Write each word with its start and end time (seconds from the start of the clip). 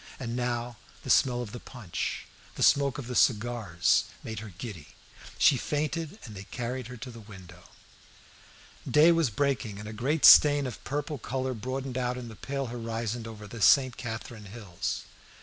And 0.19 0.35
now 0.35 0.77
the 1.03 1.11
smell 1.11 1.43
of 1.43 1.51
the 1.51 1.59
punch, 1.59 2.25
the 2.55 2.63
smoke 2.63 2.97
of 2.97 3.05
the 3.05 3.13
cigars, 3.13 4.05
made 4.23 4.39
her 4.39 4.51
giddy. 4.57 4.87
She 5.37 5.57
fainted, 5.57 6.17
and 6.25 6.33
they 6.35 6.45
carried 6.45 6.87
her 6.87 6.97
to 6.97 7.11
the 7.11 7.19
window. 7.19 7.65
Day 8.89 9.11
was 9.11 9.29
breaking, 9.29 9.77
and 9.77 9.87
a 9.87 9.93
great 9.93 10.25
stain 10.25 10.65
of 10.65 10.83
purple 10.83 11.19
colour 11.19 11.53
broadened 11.53 11.99
out 11.99 12.17
in 12.17 12.29
the 12.29 12.35
pale 12.35 12.65
horizon 12.65 13.27
over 13.27 13.45
the 13.45 13.61
St. 13.61 13.95
Catherine 13.95 14.45
hills. 14.45 15.03